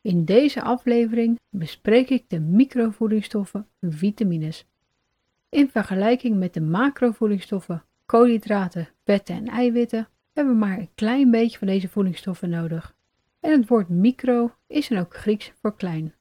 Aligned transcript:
In 0.00 0.24
deze 0.24 0.62
aflevering 0.62 1.38
bespreek 1.50 2.10
ik 2.10 2.24
de 2.28 2.40
microvoedingsstoffen 2.40 3.66
vitamines. 3.80 4.66
In 5.48 5.70
vergelijking 5.70 6.36
met 6.36 6.54
de 6.54 6.60
macrovoedingsstoffen 6.60 7.84
koolhydraten, 8.06 8.88
vetten 9.04 9.34
en 9.34 9.46
eiwitten 9.46 10.08
hebben 10.32 10.54
we 10.54 10.58
maar 10.58 10.78
een 10.78 10.90
klein 10.94 11.30
beetje 11.30 11.58
van 11.58 11.66
deze 11.66 11.88
voedingsstoffen 11.88 12.50
nodig. 12.50 12.96
En 13.40 13.50
het 13.50 13.68
woord 13.68 13.88
micro 13.88 14.54
is 14.66 14.88
dan 14.88 14.98
ook 14.98 15.16
Grieks 15.16 15.52
voor 15.60 15.76
klein. 15.76 16.14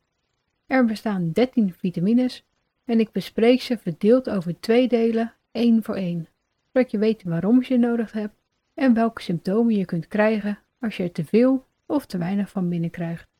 Er 0.65 0.85
bestaan 0.85 1.31
13 1.31 1.73
vitamines 1.73 2.45
en 2.85 2.99
ik 2.99 3.11
bespreek 3.11 3.61
ze 3.61 3.77
verdeeld 3.77 4.29
over 4.29 4.59
twee 4.59 4.87
delen, 4.87 5.33
één 5.51 5.83
voor 5.83 5.95
één, 5.95 6.27
zodat 6.73 6.91
je 6.91 6.97
weet 6.97 7.23
waarom 7.23 7.63
je 7.63 7.77
nodig 7.77 8.11
hebt 8.11 8.35
en 8.73 8.93
welke 8.93 9.21
symptomen 9.21 9.75
je 9.75 9.85
kunt 9.85 10.07
krijgen 10.07 10.59
als 10.79 10.97
je 10.97 11.03
er 11.03 11.11
te 11.11 11.25
veel 11.25 11.65
of 11.85 12.05
te 12.05 12.17
weinig 12.17 12.49
van 12.49 12.69
binnenkrijgt. 12.69 13.36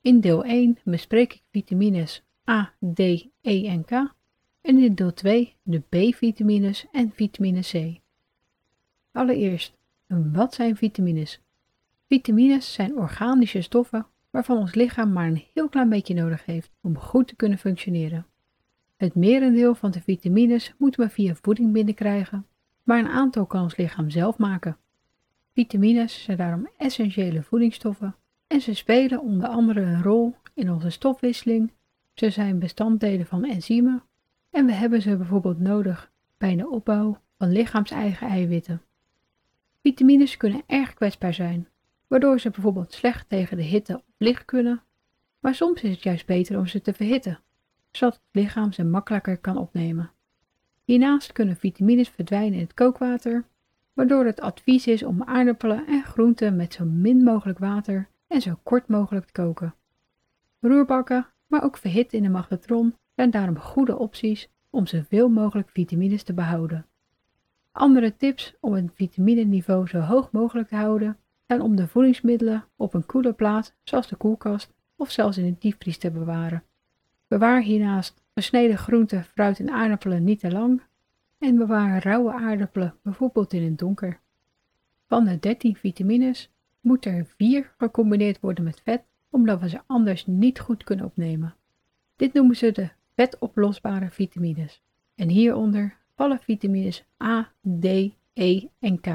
In 0.00 0.20
deel 0.20 0.44
1 0.44 0.78
bespreek 0.84 1.32
ik 1.32 1.42
vitamines 1.50 2.22
A, 2.50 2.74
D, 2.94 2.98
E 3.40 3.66
en 3.66 3.84
K 3.84 3.90
en 4.60 4.78
in 4.78 4.94
deel 4.94 5.12
2 5.12 5.56
de 5.62 5.78
B-vitamines 5.78 6.86
en 6.92 7.12
vitamine 7.14 7.60
C. 7.60 8.00
Allereerst, 9.12 9.76
wat 10.06 10.54
zijn 10.54 10.76
vitamines? 10.76 11.40
Vitamines 12.06 12.72
zijn 12.72 12.96
organische 12.96 13.60
stoffen 13.60 14.06
waarvan 14.30 14.56
ons 14.56 14.74
lichaam 14.74 15.12
maar 15.12 15.26
een 15.26 15.44
heel 15.54 15.68
klein 15.68 15.88
beetje 15.88 16.14
nodig 16.14 16.44
heeft 16.44 16.70
om 16.82 16.98
goed 16.98 17.28
te 17.28 17.36
kunnen 17.36 17.58
functioneren. 17.58 18.26
Het 18.96 19.14
merendeel 19.14 19.74
van 19.74 19.90
de 19.90 20.00
vitamines 20.00 20.74
moeten 20.78 21.00
we 21.00 21.10
via 21.10 21.34
voeding 21.34 21.72
binnenkrijgen, 21.72 22.46
maar 22.82 22.98
een 22.98 23.08
aantal 23.08 23.46
kan 23.46 23.62
ons 23.62 23.76
lichaam 23.76 24.10
zelf 24.10 24.38
maken. 24.38 24.76
Vitamines 25.54 26.22
zijn 26.22 26.36
daarom 26.36 26.68
essentiële 26.76 27.42
voedingsstoffen 27.42 28.16
en 28.48 28.60
ze 28.60 28.74
spelen 28.74 29.20
onder 29.20 29.48
andere 29.48 29.80
een 29.80 30.02
rol 30.02 30.34
in 30.54 30.70
onze 30.70 30.90
stofwisseling. 30.90 31.72
Ze 32.14 32.30
zijn 32.30 32.58
bestanddelen 32.58 33.26
van 33.26 33.44
enzymen 33.44 34.02
en 34.50 34.66
we 34.66 34.72
hebben 34.72 35.02
ze 35.02 35.16
bijvoorbeeld 35.16 35.58
nodig 35.58 36.10
bij 36.38 36.56
de 36.56 36.68
opbouw 36.68 37.20
van 37.38 37.52
lichaams-eigen 37.52 38.28
eiwitten. 38.28 38.82
Vitamines 39.82 40.36
kunnen 40.36 40.62
erg 40.66 40.94
kwetsbaar 40.94 41.34
zijn, 41.34 41.68
waardoor 42.06 42.40
ze 42.40 42.50
bijvoorbeeld 42.50 42.92
slecht 42.92 43.28
tegen 43.28 43.56
de 43.56 43.62
hitte 43.62 43.94
of 43.96 44.14
licht 44.16 44.44
kunnen, 44.44 44.82
maar 45.40 45.54
soms 45.54 45.82
is 45.82 45.90
het 45.90 46.02
juist 46.02 46.26
beter 46.26 46.58
om 46.58 46.66
ze 46.66 46.80
te 46.80 46.92
verhitten, 46.92 47.40
zodat 47.90 48.14
het 48.14 48.42
lichaam 48.42 48.72
ze 48.72 48.84
makkelijker 48.84 49.38
kan 49.38 49.56
opnemen. 49.56 50.10
Hiernaast 50.84 51.32
kunnen 51.32 51.56
vitamines 51.56 52.08
verdwijnen 52.08 52.54
in 52.58 52.64
het 52.64 52.74
kookwater, 52.74 53.44
waardoor 53.92 54.24
het 54.24 54.40
advies 54.40 54.86
is 54.86 55.02
om 55.02 55.22
aardappelen 55.22 55.86
en 55.86 56.04
groenten 56.04 56.56
met 56.56 56.72
zo 56.72 56.84
min 56.84 57.22
mogelijk 57.22 57.58
water 57.58 58.08
en 58.28 58.40
zo 58.40 58.58
kort 58.62 58.88
mogelijk 58.88 59.26
te 59.26 59.32
koken. 59.32 59.74
Roerbakken, 60.60 61.26
maar 61.46 61.62
ook 61.62 61.76
verhit 61.76 62.12
in 62.12 62.22
de 62.22 62.28
magnetron 62.28 62.94
zijn 63.14 63.30
daarom 63.30 63.58
goede 63.58 63.98
opties 63.98 64.48
om 64.70 64.86
zoveel 64.86 65.28
mogelijk 65.28 65.70
vitamines 65.70 66.22
te 66.22 66.34
behouden. 66.34 66.86
Andere 67.72 68.16
tips 68.16 68.54
om 68.60 68.72
het 68.72 68.90
vitamineniveau 68.94 69.88
zo 69.88 69.98
hoog 69.98 70.32
mogelijk 70.32 70.68
te 70.68 70.76
houden 70.76 71.18
zijn 71.46 71.60
om 71.60 71.76
de 71.76 71.88
voedingsmiddelen 71.88 72.64
op 72.76 72.94
een 72.94 73.06
koele 73.06 73.32
plaats, 73.32 73.72
zoals 73.82 74.08
de 74.08 74.16
koelkast, 74.16 74.74
of 74.96 75.10
zelfs 75.10 75.38
in 75.38 75.44
een 75.44 75.56
diepvries 75.58 75.98
te 75.98 76.10
bewaren. 76.10 76.62
Bewaar 77.26 77.60
hiernaast 77.62 78.22
gesneden 78.34 78.78
groenten, 78.78 79.24
fruit 79.24 79.60
en 79.60 79.70
aardappelen 79.70 80.24
niet 80.24 80.40
te 80.40 80.50
lang 80.50 80.82
en 81.38 81.56
bewaar 81.56 82.02
rauwe 82.02 82.32
aardappelen 82.32 82.94
bijvoorbeeld 83.02 83.52
in 83.52 83.64
het 83.64 83.78
donker. 83.78 84.20
Van 85.06 85.24
de 85.24 85.38
13 85.38 85.76
vitamines 85.76 86.50
moeten 86.88 87.12
er 87.12 87.26
4 87.36 87.74
gecombineerd 87.78 88.40
worden 88.40 88.64
met 88.64 88.80
vet, 88.84 89.02
omdat 89.30 89.60
we 89.60 89.68
ze 89.68 89.80
anders 89.86 90.26
niet 90.26 90.60
goed 90.60 90.84
kunnen 90.84 91.04
opnemen. 91.04 91.54
Dit 92.16 92.32
noemen 92.32 92.56
ze 92.56 92.72
de 92.72 92.88
vetoplosbare 93.14 94.10
vitamines. 94.10 94.82
En 95.14 95.28
hieronder 95.28 95.96
vallen 96.14 96.38
vitamines 96.38 97.04
A, 97.22 97.52
D, 97.80 97.84
E 98.34 98.66
en 98.78 99.00
K. 99.00 99.06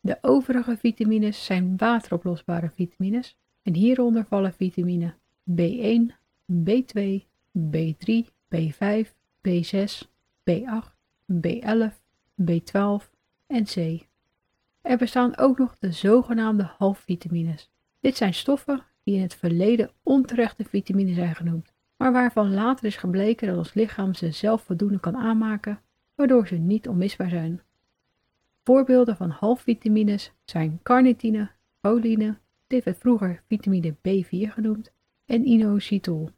De 0.00 0.18
overige 0.20 0.76
vitamines 0.76 1.44
zijn 1.44 1.76
wateroplosbare 1.76 2.70
vitamines 2.70 3.36
en 3.62 3.74
hieronder 3.74 4.24
vallen 4.24 4.52
vitamine 4.52 5.14
B1, 5.50 6.14
B2, 6.52 7.24
B3, 7.58 8.26
B5, 8.54 9.08
B6, 9.48 10.08
B8, 10.50 10.94
B11, 11.32 11.92
B12 12.42 13.10
en 13.46 13.64
C. 13.64 14.08
Er 14.82 14.96
bestaan 14.96 15.36
ook 15.36 15.58
nog 15.58 15.78
de 15.78 15.92
zogenaamde 15.92 16.70
halfvitamines. 16.78 17.70
Dit 18.00 18.16
zijn 18.16 18.34
stoffen 18.34 18.82
die 19.04 19.16
in 19.16 19.22
het 19.22 19.34
verleden 19.34 19.90
onterechte 20.02 20.64
vitamine 20.64 21.14
zijn 21.14 21.34
genoemd, 21.34 21.72
maar 21.96 22.12
waarvan 22.12 22.54
later 22.54 22.84
is 22.86 22.96
gebleken 22.96 23.48
dat 23.48 23.56
ons 23.56 23.74
lichaam 23.74 24.14
ze 24.14 24.30
zelf 24.30 24.62
voldoende 24.62 25.00
kan 25.00 25.16
aanmaken, 25.16 25.80
waardoor 26.14 26.46
ze 26.46 26.56
niet 26.56 26.88
onmisbaar 26.88 27.28
zijn. 27.28 27.60
Voorbeelden 28.64 29.16
van 29.16 29.30
halfvitamines 29.30 30.32
zijn 30.44 30.80
carnitine, 30.82 31.50
choline, 31.82 32.38
dit 32.66 32.84
werd 32.84 32.98
vroeger 32.98 33.42
vitamine 33.48 33.94
B4 33.94 34.52
genoemd, 34.52 34.92
en 35.26 35.46
inositol. 35.46 36.30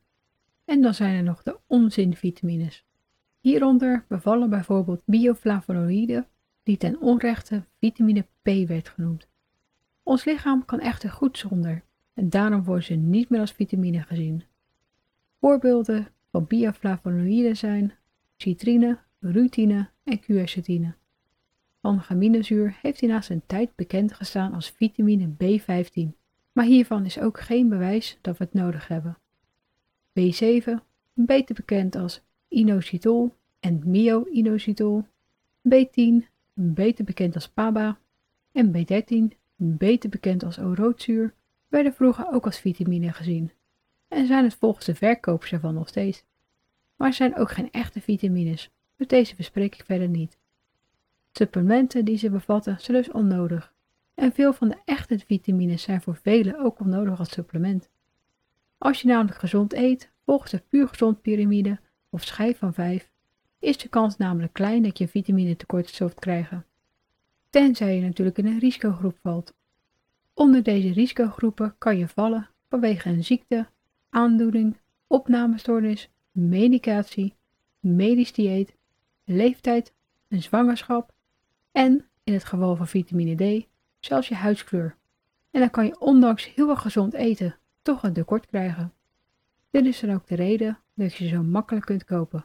En 0.64 0.82
dan 0.82 0.94
zijn 0.94 1.16
er 1.16 1.22
nog 1.22 1.42
de 1.42 1.58
onzinvitamines. 1.66 2.84
Hieronder 3.40 4.04
bevallen 4.08 4.50
bijvoorbeeld 4.50 5.02
bioflavonoïden, 5.04 6.26
die 6.62 6.76
ten 6.76 7.00
onrechte 7.00 7.64
vitamine 7.78 8.26
P 8.42 8.68
werd 8.68 8.88
genoemd. 8.88 9.28
Ons 10.02 10.24
lichaam 10.24 10.64
kan 10.64 10.80
echter 10.80 11.10
goed 11.10 11.38
zonder 11.38 11.82
en 12.14 12.30
daarom 12.30 12.64
worden 12.64 12.84
ze 12.84 12.94
niet 12.94 13.28
meer 13.28 13.40
als 13.40 13.52
vitamine 13.52 14.02
gezien. 14.02 14.44
Voorbeelden 15.40 16.08
van 16.30 16.46
bioflavonoïden 16.46 17.56
zijn 17.56 17.92
citrine, 18.36 18.98
rutine 19.20 19.88
en 20.04 20.20
quercetine. 20.20 20.94
Van 21.80 22.02
heeft 22.82 23.00
hiernaast 23.00 23.30
een 23.30 23.42
tijd 23.46 23.74
bekend 23.74 24.12
gestaan 24.12 24.52
als 24.52 24.70
vitamine 24.70 25.28
B15, 25.28 26.16
maar 26.52 26.64
hiervan 26.64 27.04
is 27.04 27.18
ook 27.18 27.40
geen 27.40 27.68
bewijs 27.68 28.18
dat 28.20 28.38
we 28.38 28.44
het 28.44 28.54
nodig 28.54 28.88
hebben. 28.88 29.18
B7, 30.20 30.72
beter 31.14 31.54
bekend 31.54 31.96
als 31.96 32.22
inositol 32.48 33.34
en 33.60 33.82
myo-inositol. 33.86 35.04
B10, 35.68 36.31
beter 36.54 37.04
bekend 37.04 37.34
als 37.34 37.48
PABA, 37.48 37.98
en 38.52 38.72
B13, 38.72 39.36
beter 39.56 40.10
bekend 40.10 40.44
als 40.44 40.58
orootzuur, 40.58 41.34
werden 41.68 41.94
vroeger 41.94 42.32
ook 42.32 42.44
als 42.44 42.58
vitamine 42.58 43.12
gezien 43.12 43.52
en 44.12 44.26
zijn 44.26 44.44
het 44.44 44.54
volgens 44.54 44.86
de 44.86 44.94
verkopers 44.94 45.52
ervan 45.52 45.74
nog 45.74 45.88
steeds. 45.88 46.24
Maar 46.96 47.12
zijn 47.12 47.36
ook 47.36 47.50
geen 47.50 47.70
echte 47.70 48.00
vitamines, 48.00 48.70
dus 48.96 49.06
deze 49.06 49.36
bespreek 49.36 49.74
ik 49.74 49.84
verder 49.84 50.08
niet. 50.08 50.38
Supplementen 51.32 52.04
die 52.04 52.16
ze 52.16 52.30
bevatten 52.30 52.80
zijn 52.80 52.96
dus 52.96 53.10
onnodig 53.10 53.74
en 54.14 54.32
veel 54.32 54.52
van 54.52 54.68
de 54.68 54.76
echte 54.84 55.18
vitamines 55.18 55.82
zijn 55.82 56.00
voor 56.00 56.16
velen 56.16 56.58
ook 56.58 56.80
onnodig 56.80 57.18
als 57.18 57.32
supplement. 57.32 57.90
Als 58.78 59.02
je 59.02 59.08
namelijk 59.08 59.38
gezond 59.38 59.72
eet, 59.72 60.10
volgens 60.24 60.50
de 60.50 60.62
puur 60.68 60.88
gezond 60.88 61.22
piramide 61.22 61.80
of 62.10 62.24
schijf 62.24 62.58
van 62.58 62.74
5, 62.74 63.10
is 63.62 63.78
de 63.78 63.88
kans 63.88 64.16
namelijk 64.16 64.52
klein 64.52 64.82
dat 64.82 64.98
je 64.98 65.08
vitamine 65.08 65.56
tekort 65.56 65.88
zult 65.88 66.14
krijgen. 66.14 66.66
Tenzij 67.50 67.94
je 67.94 68.02
natuurlijk 68.02 68.38
in 68.38 68.46
een 68.46 68.58
risicogroep 68.58 69.18
valt. 69.22 69.54
Onder 70.34 70.62
deze 70.62 70.92
risicogroepen 70.92 71.74
kan 71.78 71.98
je 71.98 72.08
vallen 72.08 72.48
vanwege 72.68 73.08
een 73.08 73.24
ziekte, 73.24 73.68
aandoening, 74.10 74.76
opnamestoornis, 75.06 76.10
medicatie, 76.30 77.34
medisch 77.80 78.32
dieet, 78.32 78.76
leeftijd, 79.24 79.92
een 80.28 80.42
zwangerschap 80.42 81.12
en, 81.72 82.06
in 82.24 82.32
het 82.32 82.44
geval 82.44 82.76
van 82.76 82.88
vitamine 82.88 83.60
D, 83.60 83.66
zelfs 84.00 84.28
je 84.28 84.34
huidskleur. 84.34 84.96
En 85.50 85.60
dan 85.60 85.70
kan 85.70 85.86
je 85.86 86.00
ondanks 86.00 86.54
heel 86.54 86.70
erg 86.70 86.80
gezond 86.80 87.14
eten 87.14 87.56
toch 87.82 88.02
een 88.02 88.12
tekort 88.12 88.46
krijgen. 88.46 88.92
Dit 89.70 89.86
is 89.86 90.00
dan 90.00 90.14
ook 90.14 90.26
de 90.26 90.34
reden 90.34 90.78
dat 90.94 91.14
je 91.14 91.24
ze 91.24 91.30
zo 91.30 91.42
makkelijk 91.42 91.84
kunt 91.86 92.04
kopen. 92.04 92.44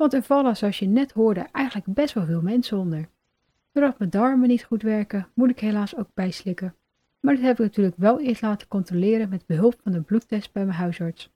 Want 0.00 0.14
er 0.14 0.22
vallen, 0.22 0.56
zoals 0.56 0.78
je 0.78 0.86
net 0.86 1.12
hoorde, 1.12 1.46
eigenlijk 1.52 1.94
best 1.94 2.14
wel 2.14 2.24
veel 2.24 2.42
mensen 2.42 2.78
onder. 2.78 3.08
Doordat 3.72 3.98
mijn 3.98 4.10
darmen 4.10 4.48
niet 4.48 4.64
goed 4.64 4.82
werken, 4.82 5.28
moet 5.34 5.50
ik 5.50 5.60
helaas 5.60 5.96
ook 5.96 6.08
bijslikken. 6.14 6.74
Maar 7.20 7.34
dit 7.34 7.44
heb 7.44 7.52
ik 7.52 7.64
natuurlijk 7.64 7.96
wel 7.96 8.20
eerst 8.20 8.42
laten 8.42 8.68
controleren 8.68 9.28
met 9.28 9.46
behulp 9.46 9.80
van 9.82 9.94
een 9.94 10.04
bloedtest 10.04 10.52
bij 10.52 10.64
mijn 10.64 10.76
huisarts. 10.76 11.30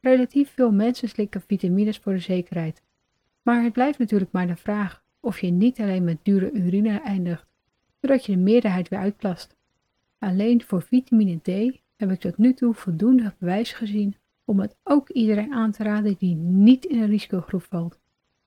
Relatief 0.00 0.50
veel 0.50 0.72
mensen 0.72 1.08
slikken 1.08 1.42
vitamines 1.46 1.98
voor 1.98 2.12
de 2.12 2.18
zekerheid. 2.18 2.82
Maar 3.42 3.62
het 3.62 3.72
blijft 3.72 3.98
natuurlijk 3.98 4.32
maar 4.32 4.46
de 4.46 4.56
vraag 4.56 5.02
of 5.20 5.40
je 5.40 5.50
niet 5.50 5.80
alleen 5.80 6.04
met 6.04 6.18
dure 6.22 6.52
urine 6.52 7.00
eindigt, 7.00 7.46
zodat 8.00 8.26
je 8.26 8.32
de 8.32 8.38
meerderheid 8.38 8.88
weer 8.88 8.98
uitplast. 8.98 9.56
Alleen 10.18 10.62
voor 10.62 10.82
vitamine 10.82 11.36
D 11.36 11.80
heb 11.96 12.10
ik 12.10 12.20
tot 12.20 12.38
nu 12.38 12.54
toe 12.54 12.74
voldoende 12.74 13.34
bewijs 13.38 13.72
gezien 13.72 14.16
om 14.50 14.60
het 14.60 14.76
ook 14.82 15.08
iedereen 15.08 15.52
aan 15.52 15.70
te 15.70 15.82
raden 15.82 16.14
die 16.18 16.34
niet 16.36 16.84
in 16.84 17.02
een 17.02 17.08
risicogroep 17.08 17.62
valt. 17.62 18.00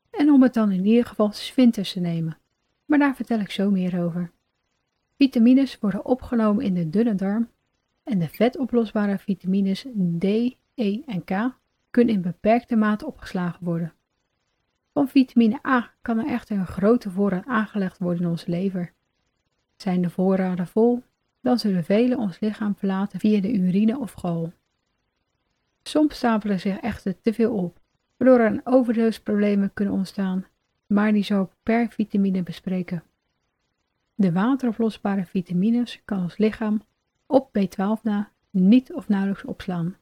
En 0.10 0.30
om 0.30 0.42
het 0.42 0.54
dan 0.54 0.72
in 0.72 0.86
ieder 0.86 1.06
geval 1.06 1.34
zwinters 1.34 1.94
te 1.94 2.00
nemen. 2.00 2.38
Maar 2.86 3.00
daar 3.00 3.16
vertel 3.16 3.40
ik 3.40 3.52
zo 3.52 3.72
meer 3.72 4.04
over. 4.04 4.32
Vitamines 5.18 5.80
worden 5.80 6.06
opgenomen 6.06 6.66
in 6.66 6.74
de 6.74 6.90
dunne 6.90 7.16
darm 7.16 7.50
en 8.04 8.20
de 8.20 8.28
vetoplosbare 8.28 9.18
vitamines 9.18 9.86
D, 10.20 10.24
E 10.76 11.02
en 11.06 11.24
K 11.24 11.58
kunnen 11.90 12.14
in 12.14 12.22
beperkte 12.22 12.76
mate 12.76 13.06
opgeslagen 13.06 13.66
worden. 13.66 13.94
Van 14.94 15.08
vitamine 15.08 15.60
A 15.68 15.94
kan 16.02 16.20
er 16.20 16.28
echter 16.28 16.58
een 16.58 16.68
grote 16.68 17.12
voorraad 17.12 17.46
aangelegd 17.46 17.98
worden 17.98 18.24
in 18.24 18.30
onze 18.30 18.50
lever. 18.50 18.94
Zijn 19.76 20.02
de 20.02 20.10
voorraden 20.10 20.68
vol, 20.68 21.04
dan 21.42 21.60
zullen 21.60 21.84
velen 21.84 22.18
ons 22.18 22.40
lichaam 22.40 22.76
verlaten 22.76 23.20
via 23.20 23.42
de 23.42 23.54
urine 23.54 24.00
of 24.00 24.12
gal. 24.12 24.54
Soms 25.84 26.16
stapelen 26.16 26.60
zich 26.60 26.80
echter 26.80 27.22
te 27.22 27.34
veel 27.34 27.54
op, 27.54 27.80
waardoor 28.18 28.40
er 28.40 28.52
een 28.52 28.62
overdosisproblemen 28.64 29.74
kunnen 29.74 29.94
ontstaan, 29.94 30.46
maar 30.88 31.12
die 31.12 31.24
zal 31.24 31.44
ik 31.44 31.50
per 31.64 31.90
vitamine 31.90 32.44
bespreken. 32.44 33.04
De 34.16 34.32
wateroplosbare 34.32 35.26
vitamines 35.26 36.02
kan 36.06 36.22
ons 36.22 36.38
lichaam 36.38 36.82
op 37.26 37.58
B12 37.60 38.02
na 38.02 38.32
niet 38.50 38.94
of 38.94 39.08
nauwelijks 39.08 39.44
opslaan. 39.44 39.96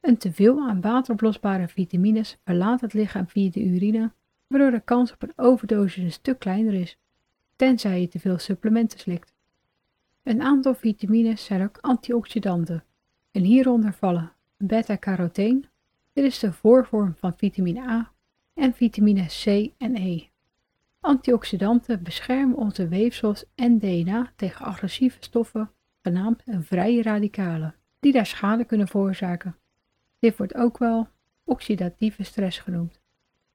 Een 0.00 0.16
teveel 0.16 0.68
aan 0.68 0.80
wateroplosbare 0.80 1.68
vitamines 1.68 2.38
verlaat 2.44 2.80
het 2.80 2.92
lichaam 2.92 3.28
via 3.28 3.50
de 3.50 3.64
urine, 3.64 4.12
waardoor 4.46 4.70
de 4.70 4.80
kans 4.80 5.12
op 5.12 5.22
een 5.22 5.32
overdosis 5.36 6.04
een 6.04 6.12
stuk 6.12 6.38
kleiner 6.38 6.74
is, 6.74 6.98
tenzij 7.56 8.00
je 8.00 8.08
te 8.08 8.18
veel 8.18 8.38
supplementen 8.38 8.98
slikt. 8.98 9.34
Een 10.22 10.42
aantal 10.42 10.74
vitamines 10.74 11.44
zijn 11.44 11.62
ook 11.62 11.78
antioxidanten, 11.80 12.84
en 13.30 13.42
hieronder 13.42 13.92
vallen 13.92 14.32
beta-carotene, 14.58 15.62
dit 16.12 16.24
is 16.24 16.38
de 16.38 16.52
voorvorm 16.52 17.14
van 17.16 17.36
vitamine 17.36 17.80
A, 17.80 18.12
en 18.54 18.74
vitamine 18.74 19.26
C 19.26 19.72
en 19.78 19.96
E. 19.96 20.28
Antioxidanten 21.00 22.02
beschermen 22.02 22.56
onze 22.56 22.88
weefsels 22.88 23.44
en 23.54 23.78
DNA 23.78 24.32
tegen 24.36 24.64
agressieve 24.64 25.16
stoffen, 25.20 25.70
genaamd 26.02 26.42
vrije 26.46 27.02
radicalen, 27.02 27.74
die 28.00 28.12
daar 28.12 28.26
schade 28.26 28.64
kunnen 28.64 28.88
veroorzaken. 28.88 29.56
Dit 30.18 30.36
wordt 30.36 30.54
ook 30.54 30.78
wel 30.78 31.08
oxidatieve 31.44 32.22
stress 32.22 32.58
genoemd. 32.58 33.00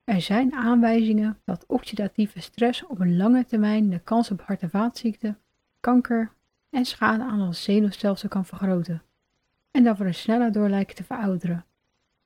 Er 0.03 0.21
zijn 0.21 0.53
aanwijzingen 0.53 1.39
dat 1.45 1.65
oxidatieve 1.67 2.39
stress 2.39 2.85
op 2.85 2.99
een 2.99 3.17
lange 3.17 3.45
termijn 3.45 3.89
de 3.89 3.99
kans 3.99 4.31
op 4.31 4.41
hart- 4.41 4.61
en 4.61 4.69
vaatziekten, 4.69 5.37
kanker 5.79 6.33
en 6.69 6.85
schade 6.85 7.23
aan 7.23 7.41
ons 7.41 7.63
zenuwstelsel 7.63 8.29
kan 8.29 8.45
vergroten 8.45 9.01
en 9.71 9.83
dat 9.83 9.97
we 9.97 10.03
er 10.03 10.13
sneller 10.13 10.51
door 10.51 10.69
lijken 10.69 10.95
te 10.95 11.03
verouderen. 11.03 11.65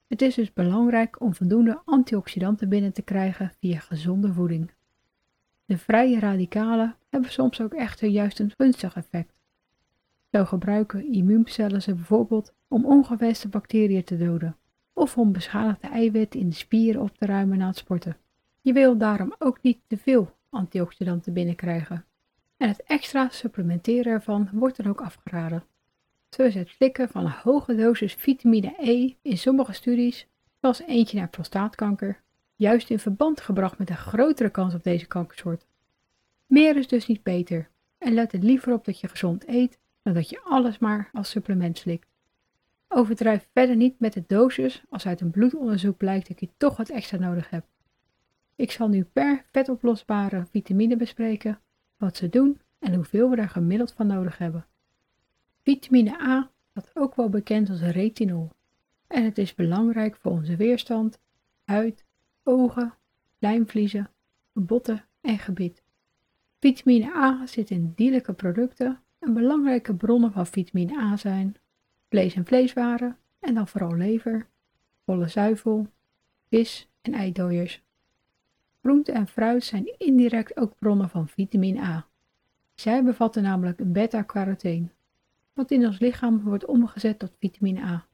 Het 0.08 0.22
is 0.22 0.36
dus 0.36 0.54
belangrijk 0.54 1.22
om 1.22 1.36
voldoende 1.36 1.82
antioxidanten 1.86 2.70
binnen 2.70 2.94
te 2.94 3.02
krijgen 3.02 3.52
via 3.60 3.80
gezonde 3.80 4.34
voeding. 4.34 4.72
De 5.66 5.78
vrije 5.78 6.20
radicalen 6.20 6.96
hebben 7.10 7.32
soms 7.32 7.62
ook 7.62 7.74
echter 7.74 8.08
juist 8.08 8.40
een 8.40 8.52
gunstig 8.58 8.96
effect. 8.96 9.34
Zo 10.32 10.46
gebruiken 10.46 11.14
immuuncellen 11.14 11.82
ze 11.82 11.94
bijvoorbeeld 11.94 12.54
om 12.68 12.86
ongewenste 12.86 13.48
bacteriën 13.48 14.04
te 14.04 14.18
doden 14.18 14.58
of 14.94 15.18
om 15.18 15.32
beschadigde 15.32 15.88
eiwitten 15.88 16.40
in 16.40 16.50
de 16.50 16.56
spieren 16.56 17.02
op 17.02 17.18
te 17.18 17.26
ruimen 17.26 17.58
na 17.58 17.68
het 17.68 17.78
sporten. 17.78 18.18
Je 18.62 18.74
wil 18.74 18.98
daarom 18.98 19.36
ook 19.40 19.62
niet 19.62 19.80
te 19.88 19.98
veel 19.98 20.36
antioxidanten 20.50 21.34
binnenkrijgen. 21.34 22.06
En 22.58 22.68
het 22.68 22.84
extra 22.84 23.30
supplementeren 23.30 24.14
ervan 24.14 24.50
wordt 24.52 24.78
dan 24.78 24.88
ook 24.88 25.02
afgeraden. 25.02 25.64
Is 26.38 26.56
het 26.56 26.70
slikken 26.70 27.10
van 27.10 27.26
een 27.26 27.32
hoge 27.32 27.76
dosis 27.76 28.14
vitamine 28.14 28.74
E 28.78 29.14
in 29.22 29.38
sommige 29.38 29.74
studies, 29.74 30.28
zoals 30.62 30.82
eentje 30.82 31.18
naar 31.18 31.30
prostaatkanker, 31.30 32.22
juist 32.56 32.90
in 32.90 33.00
verband 33.00 33.42
gebracht 33.42 33.78
met 33.78 33.90
een 33.90 33.98
grotere 33.98 34.50
kans 34.50 34.74
op 34.74 34.84
deze 34.84 35.06
kankersoort. 35.06 35.66
Meer 36.46 36.78
is 36.78 36.88
dus 36.88 37.08
niet 37.08 37.24
beter 37.24 37.70
en 37.98 38.14
let 38.14 38.34
er 38.34 38.40
liever 38.40 38.74
op 38.74 38.86
dat 38.86 39.00
je 39.00 39.08
gezond 39.08 39.48
eet 39.48 39.80
dan 40.04 40.14
dat 40.14 40.30
je 40.30 40.42
alles 40.44 40.78
maar 40.78 41.10
als 41.14 41.30
supplement 41.30 41.78
slikt. 41.78 42.08
Overdrijf 42.88 43.48
verder 43.54 43.76
niet 43.76 44.00
met 44.00 44.14
de 44.14 44.24
dosis 44.28 44.84
als 44.90 45.06
uit 45.06 45.22
een 45.22 45.32
bloedonderzoek 45.32 45.98
blijkt 45.98 46.28
dat 46.28 46.40
je 46.40 46.50
toch 46.58 46.78
wat 46.78 46.90
extra 46.90 47.18
nodig 47.18 47.50
hebt. 47.50 47.68
Ik 48.56 48.72
zal 48.72 48.88
nu 48.88 49.04
per 49.04 49.46
vetoplosbare 49.52 50.46
vitamine 50.52 50.98
bespreken 50.98 51.60
wat 51.98 52.18
ze 52.18 52.30
doen 52.30 52.62
en 52.80 52.94
hoeveel 52.94 53.30
we 53.30 53.36
er 53.36 53.50
gemiddeld 53.50 53.94
van 53.94 54.08
nodig 54.08 54.38
hebben. 54.38 54.66
Vitamine 55.66 56.22
A 56.22 56.52
staat 56.70 56.92
ook 56.94 57.16
wel 57.16 57.30
bekend 57.30 57.70
als 57.70 57.82
retinol 57.82 58.50
en 59.08 59.24
het 59.24 59.38
is 59.38 59.56
belangrijk 59.56 60.16
voor 60.16 60.32
onze 60.32 60.56
weerstand, 60.56 61.20
huid, 61.64 62.06
ogen, 62.44 62.94
lijmvliezen, 63.38 64.10
botten 64.54 65.06
en 65.22 65.40
gebit. 65.40 65.84
Vitamine 66.60 67.16
A 67.16 67.46
zit 67.46 67.70
in 67.70 67.94
dierlijke 67.96 68.34
producten 68.34 69.02
en 69.20 69.34
belangrijke 69.34 69.96
bronnen 69.96 70.32
van 70.32 70.48
vitamine 70.48 70.98
A 71.00 71.18
zijn 71.18 71.56
vlees 72.10 72.34
en 72.34 72.46
vleeswaren 72.46 73.18
en 73.40 73.54
dan 73.54 73.68
vooral 73.68 73.96
lever, 73.96 74.48
volle 75.06 75.28
zuivel, 75.28 75.88
vis 76.50 76.90
en 77.02 77.14
eidooiers. 77.14 77.84
Groente 78.82 79.12
en 79.12 79.28
fruit 79.28 79.64
zijn 79.64 79.98
indirect 79.98 80.58
ook 80.58 80.76
bronnen 80.76 81.10
van 81.10 81.28
vitamine 81.28 81.82
A. 81.82 82.08
Zij 82.74 83.04
bevatten 83.04 83.44
namelijk 83.44 83.92
beta-carotene, 83.92 84.88
wat 85.56 85.72
in 85.72 85.86
ons 85.86 86.00
lichaam 86.00 86.42
wordt 86.42 86.66
omgezet 86.66 87.20
tot 87.20 87.36
vitamine 87.40 87.82
A. 87.82 88.06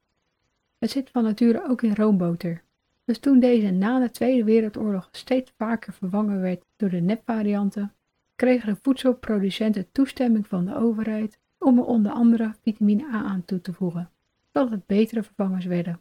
Het 0.77 0.91
zit 0.91 1.09
van 1.09 1.23
nature 1.23 1.69
ook 1.69 1.81
in 1.81 1.95
roomboter. 1.95 2.63
Dus 3.05 3.19
toen 3.19 3.39
deze 3.39 3.69
na 3.69 3.99
de 3.99 4.11
Tweede 4.11 4.43
Wereldoorlog 4.43 5.09
steeds 5.11 5.53
vaker 5.57 5.93
vervangen 5.93 6.41
werd 6.41 6.65
door 6.75 6.89
de 6.89 7.01
nepvarianten, 7.01 7.93
kregen 8.35 8.73
de 8.73 8.79
voedselproducenten 8.81 9.91
toestemming 9.91 10.47
van 10.47 10.65
de 10.65 10.75
overheid 10.75 11.39
om 11.57 11.77
er 11.77 11.85
onder 11.85 12.11
andere 12.11 12.53
vitamine 12.61 13.03
A 13.03 13.23
aan 13.23 13.45
toe 13.45 13.61
te 13.61 13.73
voegen, 13.73 14.09
zodat 14.51 14.71
het 14.71 14.85
betere 14.85 15.23
vervangers 15.23 15.65
werden. 15.65 15.99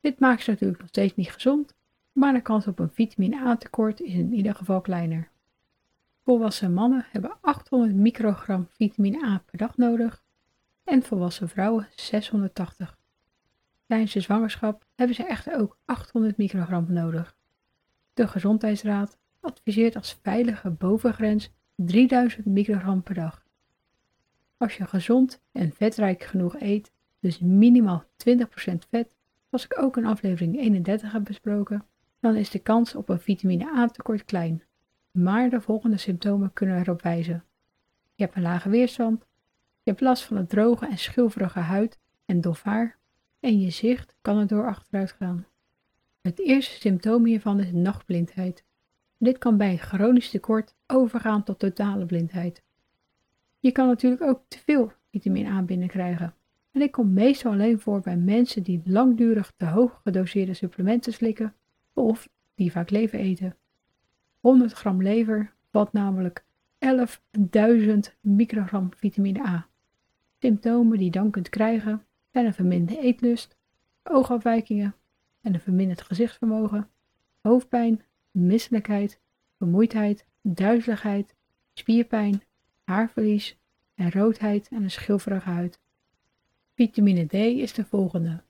Dit 0.00 0.18
maakt 0.18 0.42
ze 0.42 0.50
natuurlijk 0.50 0.80
nog 0.80 0.88
steeds 0.88 1.14
niet 1.14 1.30
gezond, 1.30 1.74
maar 2.12 2.32
de 2.32 2.40
kans 2.40 2.66
op 2.66 2.78
een 2.78 2.90
vitamine 2.90 3.36
A 3.36 3.56
tekort 3.56 4.00
is 4.00 4.12
in 4.12 4.32
ieder 4.32 4.54
geval 4.54 4.80
kleiner. 4.80 5.30
Volwassen 6.24 6.72
mannen 6.72 7.06
hebben 7.10 7.32
800 7.40 7.94
microgram 7.94 8.66
vitamine 8.70 9.24
A 9.24 9.42
per 9.46 9.58
dag 9.58 9.76
nodig 9.76 10.22
en 10.88 11.02
volwassen 11.02 11.48
vrouwen 11.48 11.88
680. 11.94 12.98
Tijdens 13.86 14.12
de 14.12 14.20
zwangerschap 14.20 14.84
hebben 14.94 15.16
ze 15.16 15.24
echter 15.24 15.58
ook 15.58 15.78
800 15.84 16.36
microgram 16.36 16.92
nodig. 16.92 17.36
De 18.14 18.28
Gezondheidsraad 18.28 19.18
adviseert 19.40 19.96
als 19.96 20.18
veilige 20.22 20.70
bovengrens 20.70 21.50
3000 21.76 22.46
microgram 22.46 23.02
per 23.02 23.14
dag. 23.14 23.46
Als 24.56 24.76
je 24.76 24.86
gezond 24.86 25.40
en 25.52 25.72
vetrijk 25.72 26.22
genoeg 26.22 26.60
eet, 26.60 26.92
dus 27.20 27.38
minimaal 27.38 28.04
20% 28.04 28.04
vet, 28.90 29.16
zoals 29.48 29.64
ik 29.64 29.78
ook 29.82 29.96
in 29.96 30.06
aflevering 30.06 30.58
31 30.58 31.12
heb 31.12 31.24
besproken, 31.24 31.84
dan 32.20 32.36
is 32.36 32.50
de 32.50 32.58
kans 32.58 32.94
op 32.94 33.08
een 33.08 33.20
vitamine 33.20 33.76
A 33.76 33.86
tekort 33.86 34.24
klein. 34.24 34.62
Maar 35.10 35.50
de 35.50 35.60
volgende 35.60 35.96
symptomen 35.96 36.52
kunnen 36.52 36.80
erop 36.80 37.02
wijzen. 37.02 37.44
Je 38.14 38.24
hebt 38.24 38.36
een 38.36 38.42
lage 38.42 38.68
weerstand, 38.68 39.26
je 39.88 39.94
hebt 39.94 40.06
last 40.06 40.24
van 40.24 40.36
een 40.36 40.46
droge 40.46 40.86
en 40.86 40.98
schilferige 40.98 41.58
huid 41.58 41.98
en 42.24 42.40
dof 42.40 42.62
haar 42.62 42.98
en 43.40 43.60
je 43.60 43.70
zicht 43.70 44.14
kan 44.22 44.38
erdoor 44.38 44.66
achteruit 44.66 45.12
gaan. 45.12 45.46
Het 46.20 46.38
eerste 46.38 46.80
symptoom 46.80 47.24
hiervan 47.24 47.60
is 47.60 47.72
nachtblindheid. 47.72 48.64
Dit 49.18 49.38
kan 49.38 49.56
bij 49.56 49.70
een 49.70 49.78
chronisch 49.78 50.30
tekort 50.30 50.74
overgaan 50.86 51.44
tot 51.44 51.58
totale 51.58 52.06
blindheid. 52.06 52.62
Je 53.58 53.72
kan 53.72 53.86
natuurlijk 53.86 54.22
ook 54.22 54.42
te 54.48 54.58
veel 54.58 54.92
vitamine 55.10 55.50
A 55.50 55.62
binnenkrijgen. 55.62 56.34
En 56.70 56.80
dit 56.80 56.90
komt 56.90 57.12
meestal 57.12 57.52
alleen 57.52 57.80
voor 57.80 58.00
bij 58.00 58.16
mensen 58.16 58.62
die 58.62 58.82
langdurig 58.84 59.52
te 59.56 59.66
hoog 59.66 60.00
gedoseerde 60.04 60.54
supplementen 60.54 61.12
slikken 61.12 61.54
of 61.92 62.28
die 62.54 62.72
vaak 62.72 62.90
lever 62.90 63.18
eten. 63.18 63.56
100 64.40 64.72
gram 64.72 65.02
lever 65.02 65.52
valt 65.70 65.92
namelijk 65.92 66.44
11.000 66.78 67.98
microgram 68.20 68.88
vitamine 68.96 69.46
A. 69.46 69.68
Symptomen 70.38 70.96
die 70.96 71.04
je 71.04 71.10
dan 71.10 71.30
kunt 71.30 71.48
krijgen 71.48 72.06
zijn 72.30 72.46
een 72.46 72.54
verminderde 72.54 73.02
eetlust, 73.02 73.56
oogafwijkingen 74.02 74.94
en 75.40 75.54
een 75.54 75.60
verminderd 75.60 76.02
gezichtsvermogen, 76.02 76.90
hoofdpijn, 77.40 78.02
misselijkheid, 78.30 79.20
vermoeidheid, 79.56 80.26
duizeligheid, 80.42 81.34
spierpijn, 81.72 82.42
haarverlies 82.84 83.58
en 83.94 84.10
roodheid 84.10 84.68
en 84.68 84.82
een 84.82 84.90
schilferige 84.90 85.48
huid. 85.48 85.80
Vitamine 86.74 87.26
D 87.26 87.32
is 87.34 87.72
de 87.72 87.84
volgende. 87.84 88.42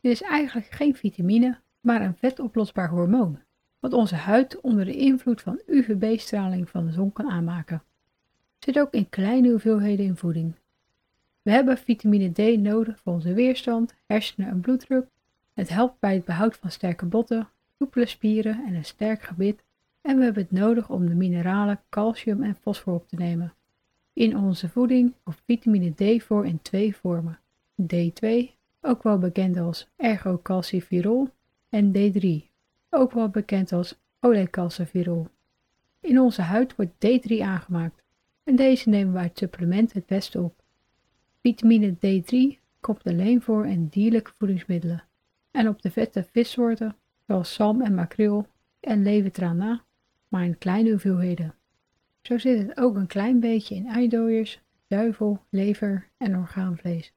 Dit 0.00 0.12
is 0.12 0.22
eigenlijk 0.22 0.70
geen 0.70 0.94
vitamine, 0.94 1.60
maar 1.80 2.00
een 2.00 2.16
vetoplosbaar 2.16 2.88
hormoon, 2.88 3.38
wat 3.78 3.92
onze 3.92 4.14
huid 4.14 4.60
onder 4.60 4.84
de 4.84 4.96
invloed 4.96 5.40
van 5.40 5.60
UVB-straling 5.66 6.68
van 6.68 6.86
de 6.86 6.92
zon 6.92 7.12
kan 7.12 7.30
aanmaken. 7.30 7.82
Zit 8.58 8.78
ook 8.78 8.92
in 8.92 9.08
kleine 9.08 9.50
hoeveelheden 9.50 10.06
in 10.06 10.16
voeding. 10.16 10.54
We 11.42 11.50
hebben 11.50 11.78
vitamine 11.78 12.32
D 12.32 12.60
nodig 12.60 13.00
voor 13.00 13.12
onze 13.12 13.32
weerstand, 13.32 13.94
hersenen 14.06 14.48
en 14.48 14.60
bloeddruk. 14.60 15.06
Het 15.52 15.68
helpt 15.68 16.00
bij 16.00 16.14
het 16.14 16.24
behoud 16.24 16.56
van 16.56 16.70
sterke 16.70 17.06
botten, 17.06 17.48
soepele 17.78 18.06
spieren 18.06 18.64
en 18.66 18.74
een 18.74 18.84
sterk 18.84 19.22
gebit. 19.22 19.64
En 20.00 20.18
we 20.18 20.24
hebben 20.24 20.42
het 20.42 20.52
nodig 20.52 20.90
om 20.90 21.08
de 21.08 21.14
mineralen 21.14 21.80
calcium 21.88 22.42
en 22.42 22.54
fosfor 22.54 22.94
op 22.94 23.08
te 23.08 23.16
nemen. 23.16 23.54
In 24.12 24.36
onze 24.36 24.68
voeding 24.68 25.14
komt 25.22 25.42
vitamine 25.46 25.90
D 25.90 26.22
voor 26.22 26.46
in 26.46 26.62
twee 26.62 26.96
vormen. 26.96 27.38
D2, 27.82 28.28
ook 28.80 29.02
wel 29.02 29.18
bekend 29.18 29.56
als 29.56 29.88
ergocalciferol, 29.96 31.28
en 31.68 31.92
D3, 31.92 32.50
ook 32.90 33.12
wel 33.12 33.28
bekend 33.28 33.72
als 33.72 33.98
olecalciferol. 34.20 35.28
In 36.00 36.20
onze 36.20 36.42
huid 36.42 36.76
wordt 36.76 36.92
D3 36.94 37.40
aangemaakt 37.40 38.02
en 38.44 38.56
deze 38.56 38.88
nemen 38.88 39.12
we 39.12 39.18
uit 39.18 39.38
supplementen 39.38 39.98
het 39.98 40.06
beste 40.06 40.40
op. 40.40 40.61
Vitamine 41.42 41.94
D3 41.96 42.58
komt 42.80 43.04
alleen 43.04 43.42
voor 43.42 43.66
in 43.66 43.86
dierlijke 43.86 44.30
voedingsmiddelen 44.38 45.04
en 45.50 45.68
op 45.68 45.82
de 45.82 45.90
vette 45.90 46.24
vissoorten 46.32 46.96
zoals 47.26 47.54
zalm 47.54 47.82
en 47.82 47.94
makreel 47.94 48.46
en 48.80 49.02
levertraan 49.02 49.82
maar 50.28 50.44
in 50.44 50.58
kleine 50.58 50.90
hoeveelheden. 50.90 51.54
Zo 52.22 52.38
zit 52.38 52.58
het 52.58 52.76
ook 52.76 52.96
een 52.96 53.06
klein 53.06 53.40
beetje 53.40 53.74
in 53.74 53.86
eidooiers, 53.86 54.60
duivel, 54.86 55.44
lever 55.50 56.08
en 56.16 56.36
orgaanvlees. 56.36 57.12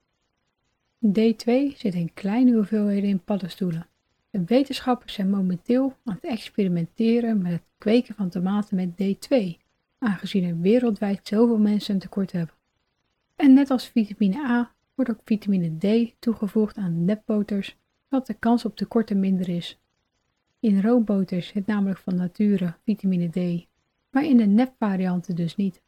D2 1.07 1.77
zit 1.77 1.93
in 1.93 2.13
kleine 2.13 2.53
hoeveelheden 2.53 3.09
in 3.09 3.23
paddenstoelen. 3.23 3.87
De 4.29 4.43
wetenschappers 4.45 5.13
zijn 5.13 5.29
momenteel 5.29 5.95
aan 6.03 6.13
het 6.21 6.31
experimenteren 6.31 7.41
met 7.41 7.51
het 7.51 7.63
kweken 7.77 8.15
van 8.15 8.29
tomaten 8.29 8.75
met 8.75 8.89
D2, 8.89 9.61
aangezien 9.97 10.43
er 10.43 10.59
wereldwijd 10.59 11.27
zoveel 11.27 11.57
mensen 11.57 11.93
een 11.93 11.99
tekort 11.99 12.31
hebben. 12.31 12.54
En 13.35 13.53
net 13.53 13.69
als 13.69 13.87
vitamine 13.87 14.37
A 14.37 14.75
wordt 14.95 15.11
ook 15.11 15.21
vitamine 15.23 15.77
D 15.77 16.15
toegevoegd 16.19 16.77
aan 16.77 17.05
nepboters, 17.05 17.77
zodat 18.09 18.27
de 18.27 18.33
kans 18.33 18.65
op 18.65 18.75
tekorten 18.75 19.19
minder 19.19 19.49
is. 19.49 19.79
In 20.59 20.81
roomboter 20.81 21.41
zit 21.41 21.65
namelijk 21.65 21.99
van 21.99 22.15
nature 22.15 22.75
vitamine 22.83 23.29
D, 23.29 23.67
maar 24.09 24.25
in 24.25 24.37
de 24.37 24.45
nepvarianten 24.45 25.35
dus 25.35 25.55
niet. 25.55 25.81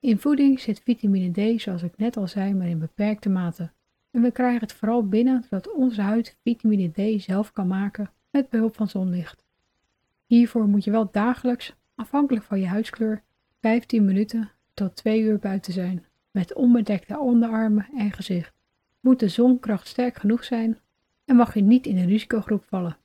In 0.00 0.18
voeding 0.18 0.60
zit 0.60 0.80
vitamine 0.80 1.56
D, 1.56 1.60
zoals 1.60 1.82
ik 1.82 1.96
net 1.96 2.16
al 2.16 2.28
zei, 2.28 2.54
maar 2.54 2.68
in 2.68 2.78
beperkte 2.78 3.28
mate. 3.28 3.72
En 4.10 4.22
we 4.22 4.30
krijgen 4.30 4.60
het 4.60 4.72
vooral 4.72 5.08
binnen 5.08 5.42
zodat 5.42 5.72
onze 5.72 6.00
huid 6.00 6.36
vitamine 6.42 6.90
D 6.90 7.22
zelf 7.22 7.52
kan 7.52 7.66
maken 7.66 8.10
met 8.30 8.48
behulp 8.48 8.76
van 8.76 8.88
zonlicht. 8.88 9.44
Hiervoor 10.26 10.66
moet 10.66 10.84
je 10.84 10.90
wel 10.90 11.08
dagelijks, 11.10 11.74
afhankelijk 11.94 12.44
van 12.44 12.60
je 12.60 12.66
huidskleur, 12.66 13.22
15 13.60 14.04
minuten 14.04 14.50
tot 14.74 14.96
2 14.96 15.20
uur 15.20 15.38
buiten 15.38 15.72
zijn, 15.72 16.04
met 16.34 16.54
onbedekte 16.54 17.18
onderarmen 17.18 17.88
en 17.96 18.12
gezicht. 18.12 18.52
Moet 19.00 19.20
de 19.20 19.28
zonkracht 19.28 19.86
sterk 19.86 20.16
genoeg 20.16 20.44
zijn 20.44 20.78
en 21.24 21.36
mag 21.36 21.54
je 21.54 21.60
niet 21.60 21.86
in 21.86 21.96
een 21.96 22.06
risicogroep 22.06 22.64
vallen. 22.68 22.96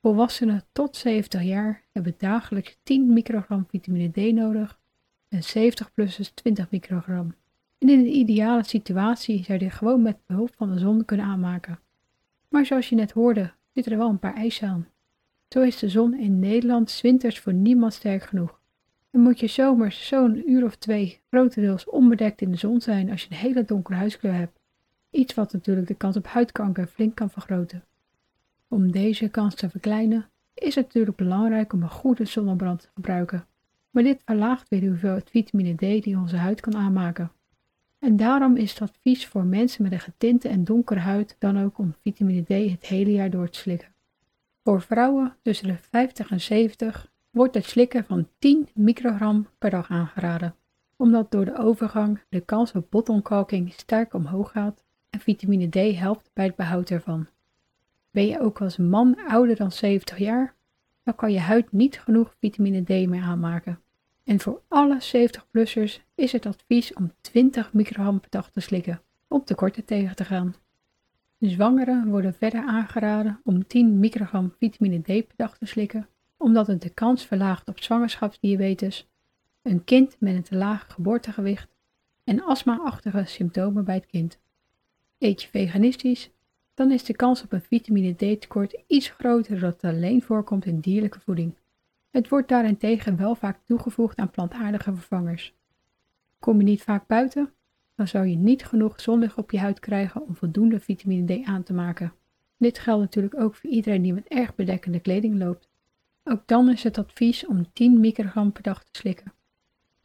Volwassenen 0.00 0.64
tot 0.72 0.96
70 0.96 1.42
jaar 1.42 1.82
hebben 1.92 2.14
dagelijks 2.18 2.78
10 2.82 3.12
microgram 3.12 3.66
vitamine 3.68 4.10
D 4.10 4.34
nodig 4.34 4.80
en 5.28 5.42
70-plussers 5.42 6.34
20 6.34 6.70
microgram. 6.70 7.34
En 7.78 7.88
in 7.88 7.98
een 7.98 8.16
ideale 8.16 8.64
situatie 8.64 9.44
zou 9.44 9.58
je 9.58 9.64
dit 9.64 9.74
gewoon 9.74 10.02
met 10.02 10.26
behulp 10.26 10.54
van 10.56 10.72
de 10.72 10.78
zon 10.78 11.04
kunnen 11.04 11.26
aanmaken. 11.26 11.80
Maar 12.48 12.66
zoals 12.66 12.88
je 12.88 12.94
net 12.94 13.12
hoorde, 13.12 13.52
zitten 13.72 13.92
er 13.92 13.98
wel 13.98 14.08
een 14.08 14.18
paar 14.18 14.34
eisen 14.34 14.68
aan. 14.68 14.88
Zo 15.48 15.62
is 15.62 15.78
de 15.78 15.88
zon 15.88 16.14
in 16.14 16.38
Nederland 16.38 16.98
winters 17.02 17.38
voor 17.38 17.52
niemand 17.52 17.92
sterk 17.92 18.22
genoeg. 18.22 18.60
En 19.12 19.20
moet 19.20 19.40
je 19.40 19.46
zomers 19.46 20.06
zo'n 20.06 20.50
uur 20.50 20.64
of 20.64 20.76
twee 20.76 21.20
grotendeels 21.30 21.84
onbedekt 21.84 22.40
in 22.40 22.50
de 22.50 22.56
zon 22.56 22.80
zijn 22.80 23.10
als 23.10 23.22
je 23.22 23.30
een 23.30 23.36
hele 23.36 23.64
donkere 23.64 23.96
huidskleur 23.96 24.34
hebt. 24.34 24.60
Iets 25.10 25.34
wat 25.34 25.52
natuurlijk 25.52 25.86
de 25.86 25.94
kans 25.94 26.16
op 26.16 26.26
huidkanker 26.26 26.86
flink 26.86 27.14
kan 27.14 27.30
vergroten. 27.30 27.84
Om 28.68 28.92
deze 28.92 29.28
kans 29.28 29.54
te 29.54 29.70
verkleinen 29.70 30.28
is 30.54 30.74
het 30.74 30.84
natuurlijk 30.84 31.16
belangrijk 31.16 31.72
om 31.72 31.82
een 31.82 31.90
goede 31.90 32.24
zonnebrand 32.24 32.80
te 32.80 32.88
gebruiken. 32.94 33.46
Maar 33.90 34.02
dit 34.02 34.22
verlaagt 34.24 34.68
weer 34.68 34.80
de 34.80 34.86
hoeveelheid 34.86 35.30
vitamine 35.30 35.74
D 35.74 36.02
die 36.02 36.16
onze 36.16 36.36
huid 36.36 36.60
kan 36.60 36.76
aanmaken. 36.76 37.32
En 37.98 38.16
daarom 38.16 38.56
is 38.56 38.70
het 38.70 38.80
advies 38.80 39.26
voor 39.26 39.44
mensen 39.44 39.82
met 39.82 39.92
een 39.92 40.00
getinte 40.00 40.48
en 40.48 40.64
donkere 40.64 41.00
huid 41.00 41.36
dan 41.38 41.62
ook 41.62 41.78
om 41.78 41.94
vitamine 42.02 42.42
D 42.42 42.70
het 42.70 42.86
hele 42.86 43.12
jaar 43.12 43.30
door 43.30 43.48
te 43.48 43.58
slikken. 43.58 43.94
Voor 44.64 44.82
vrouwen 44.82 45.36
tussen 45.42 45.66
de 45.66 45.76
50 45.76 46.30
en 46.30 46.40
70 46.40 47.11
wordt 47.32 47.54
het 47.54 47.64
slikken 47.64 48.04
van 48.04 48.28
10 48.38 48.68
microgram 48.74 49.48
per 49.58 49.70
dag 49.70 49.90
aangeraden, 49.90 50.54
omdat 50.96 51.30
door 51.30 51.44
de 51.44 51.56
overgang 51.56 52.20
de 52.28 52.40
kans 52.40 52.72
op 52.72 52.90
botontkalking 52.90 53.72
sterk 53.72 54.14
omhoog 54.14 54.50
gaat 54.50 54.82
en 55.10 55.20
vitamine 55.20 55.68
D 55.68 55.96
helpt 55.98 56.30
bij 56.32 56.44
het 56.44 56.56
behoud 56.56 56.90
ervan. 56.90 57.26
Ben 58.10 58.26
je 58.26 58.40
ook 58.40 58.60
als 58.60 58.76
man 58.76 59.16
ouder 59.26 59.56
dan 59.56 59.72
70 59.72 60.18
jaar, 60.18 60.54
dan 61.02 61.14
kan 61.14 61.32
je 61.32 61.38
huid 61.38 61.72
niet 61.72 62.00
genoeg 62.00 62.34
vitamine 62.38 62.82
D 62.82 63.08
meer 63.08 63.22
aanmaken. 63.22 63.80
En 64.24 64.40
voor 64.40 64.62
alle 64.68 65.00
70-plussers 65.00 66.00
is 66.14 66.32
het 66.32 66.46
advies 66.46 66.94
om 66.94 67.12
20 67.20 67.72
microgram 67.72 68.20
per 68.20 68.30
dag 68.30 68.50
te 68.50 68.60
slikken 68.60 69.02
om 69.28 69.44
tekorten 69.44 69.84
tegen 69.84 70.16
te 70.16 70.24
gaan. 70.24 70.54
Zwangeren 71.38 72.08
worden 72.08 72.34
verder 72.34 72.66
aangeraden 72.66 73.40
om 73.44 73.66
10 73.66 73.98
microgram 73.98 74.54
vitamine 74.58 75.00
D 75.00 75.04
per 75.04 75.34
dag 75.36 75.58
te 75.58 75.66
slikken, 75.66 76.08
omdat 76.42 76.66
het 76.66 76.82
de 76.82 76.90
kans 76.90 77.26
verlaagt 77.26 77.68
op 77.68 77.82
zwangerschapsdiabetes, 77.82 79.08
een 79.62 79.84
kind 79.84 80.16
met 80.18 80.34
een 80.34 80.42
te 80.42 80.56
laag 80.56 80.92
geboortegewicht 80.92 81.74
en 82.24 82.42
astma-achtige 82.42 83.24
symptomen 83.24 83.84
bij 83.84 83.94
het 83.94 84.06
kind. 84.06 84.38
Eet 85.18 85.42
je 85.42 85.48
veganistisch, 85.48 86.30
dan 86.74 86.90
is 86.90 87.04
de 87.04 87.16
kans 87.16 87.42
op 87.42 87.52
een 87.52 87.60
vitamine 87.60 88.12
D 88.12 88.40
tekort 88.40 88.82
iets 88.86 89.08
groter 89.08 89.60
dan 89.60 89.70
het 89.70 89.84
alleen 89.84 90.22
voorkomt 90.22 90.64
in 90.64 90.80
dierlijke 90.80 91.20
voeding. 91.20 91.54
Het 92.10 92.28
wordt 92.28 92.48
daarentegen 92.48 93.16
wel 93.16 93.34
vaak 93.34 93.58
toegevoegd 93.64 94.18
aan 94.18 94.30
plantaardige 94.30 94.94
vervangers. 94.94 95.54
Kom 96.38 96.58
je 96.58 96.64
niet 96.64 96.82
vaak 96.82 97.06
buiten, 97.06 97.52
dan 97.94 98.08
zou 98.08 98.26
je 98.26 98.36
niet 98.36 98.64
genoeg 98.64 99.00
zonlicht 99.00 99.36
op 99.36 99.50
je 99.50 99.58
huid 99.58 99.80
krijgen 99.80 100.22
om 100.22 100.36
voldoende 100.36 100.80
vitamine 100.80 101.42
D 101.42 101.46
aan 101.46 101.62
te 101.62 101.72
maken. 101.72 102.12
Dit 102.56 102.78
geldt 102.78 103.02
natuurlijk 103.02 103.40
ook 103.40 103.54
voor 103.54 103.70
iedereen 103.70 104.02
die 104.02 104.12
met 104.12 104.28
erg 104.28 104.54
bedekkende 104.54 105.00
kleding 105.00 105.38
loopt. 105.38 105.70
Ook 106.24 106.46
dan 106.46 106.70
is 106.70 106.82
het 106.82 106.98
advies 106.98 107.46
om 107.46 107.72
10 107.72 108.00
microgram 108.00 108.52
per 108.52 108.62
dag 108.62 108.84
te 108.84 108.98
slikken. 108.98 109.32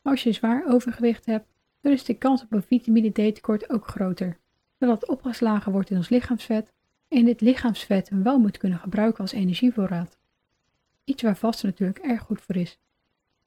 Als 0.02 0.24
je 0.24 0.32
zwaar 0.32 0.64
overgewicht 0.68 1.26
hebt, 1.26 1.48
dan 1.82 1.92
is 1.92 2.04
de 2.04 2.14
kans 2.14 2.44
op 2.44 2.52
een 2.52 2.64
vitamine 2.64 3.10
D 3.10 3.14
tekort 3.14 3.70
ook 3.70 3.88
groter, 3.88 4.38
zodat 4.80 5.08
opgeslagen 5.08 5.72
wordt 5.72 5.90
in 5.90 5.98
ons 5.98 6.10
lichaamsvet 6.10 6.74
en 7.08 7.26
dit 7.26 7.42
lichaamsvet 7.42 8.10
wel 8.10 8.40
moet 8.40 8.58
kunnen 8.58 8.80
gebruiken 8.80 9.22
als 9.22 9.32
energievoorraad. 9.32 10.18
Iets 11.04 11.24
waar 11.24 11.38
vasten 11.38 11.70
natuurlijk 11.70 12.00
erg 12.00 12.22
goed 12.22 12.42
voor 12.42 12.56
is. 12.56 12.80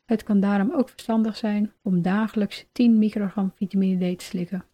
Het 0.04 0.22
kan 0.22 0.40
daarom 0.40 0.72
ook 0.72 0.88
verstandig 0.88 1.36
zijn 1.36 1.72
om 1.82 2.02
dagelijks 2.02 2.66
10 2.72 2.98
microgram 2.98 3.52
vitamine 3.54 4.14
D 4.14 4.18
te 4.18 4.24
slikken. 4.24 4.64